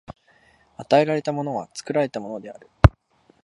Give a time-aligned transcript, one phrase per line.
[0.77, 2.67] 与えられたものは作られたものである。